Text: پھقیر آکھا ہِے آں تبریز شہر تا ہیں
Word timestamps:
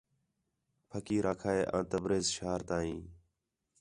پھقیر 0.89 1.23
آکھا 1.31 1.51
ہِے 1.57 1.63
آں 1.75 1.83
تبریز 1.91 2.25
شہر 2.35 2.59
تا 2.67 2.75
ہیں 2.83 2.99